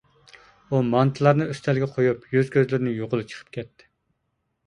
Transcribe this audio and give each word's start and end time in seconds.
ئۇ 0.69 0.77
مانتىلارنى 0.93 1.45
ئۈستەلگە 1.53 1.89
قۇيۇپ، 1.97 2.25
يۈز-كۆزلىرىنى 2.37 2.93
يۇغىلى 3.01 3.27
چىقىپ 3.33 3.53
كەتتى. 3.59 3.89